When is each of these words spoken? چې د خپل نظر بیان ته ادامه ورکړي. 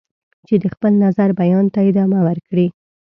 چې 0.47 0.55
د 0.61 0.65
خپل 0.73 0.91
نظر 1.05 1.29
بیان 1.41 1.65
ته 1.73 1.79
ادامه 1.89 2.19
ورکړي. 2.27 2.67